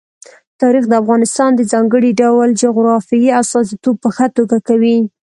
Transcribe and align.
تاریخ 0.61 0.83
د 0.87 0.93
افغانستان 1.01 1.49
د 1.55 1.61
ځانګړي 1.71 2.11
ډول 2.21 2.49
جغرافیې 2.63 3.31
استازیتوب 3.41 3.95
په 4.03 4.09
ښه 4.15 4.27
توګه 4.37 4.57
کوي. 4.67 4.97